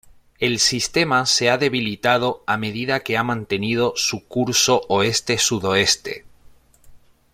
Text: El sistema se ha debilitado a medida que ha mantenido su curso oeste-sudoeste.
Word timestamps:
El 0.39 0.57
sistema 0.57 1.27
se 1.27 1.51
ha 1.51 1.59
debilitado 1.59 2.43
a 2.47 2.57
medida 2.57 3.01
que 3.01 3.17
ha 3.17 3.23
mantenido 3.23 3.93
su 3.95 4.27
curso 4.27 4.81
oeste-sudoeste. 4.89 6.25